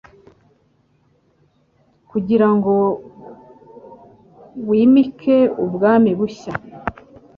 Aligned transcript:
kugira 2.09 2.47
ngo 2.55 2.75
wimike 4.67 5.37
ubwami 5.65 6.11
bushya. 6.19 6.53